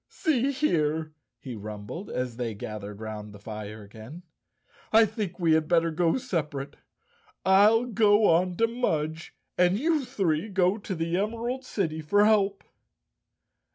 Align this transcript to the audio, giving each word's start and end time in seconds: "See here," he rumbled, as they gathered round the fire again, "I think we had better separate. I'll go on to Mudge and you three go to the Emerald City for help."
"See 0.09 0.49
here," 0.51 1.13
he 1.37 1.55
rumbled, 1.55 2.09
as 2.09 2.37
they 2.37 2.55
gathered 2.55 2.99
round 2.99 3.33
the 3.33 3.37
fire 3.39 3.83
again, 3.83 4.23
"I 4.91 5.05
think 5.05 5.37
we 5.39 5.51
had 5.53 5.67
better 5.67 5.93
separate. 6.17 6.75
I'll 7.45 7.85
go 7.85 8.25
on 8.25 8.57
to 8.57 8.65
Mudge 8.67 9.35
and 9.59 9.77
you 9.77 10.03
three 10.03 10.49
go 10.49 10.79
to 10.79 10.95
the 10.95 11.17
Emerald 11.17 11.63
City 11.65 12.01
for 12.01 12.25
help." 12.25 12.63